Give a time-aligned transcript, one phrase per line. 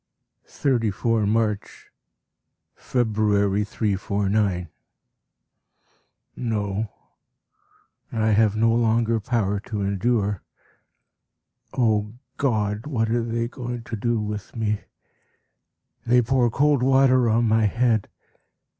[0.47, 1.91] 34 March.
[2.73, 4.67] February, 349.
[6.35, 6.89] No,
[8.11, 10.41] I have no longer power to endure.
[11.77, 12.87] O God!
[12.87, 14.81] what are they going to do with me?
[16.07, 18.07] They pour cold water on my head.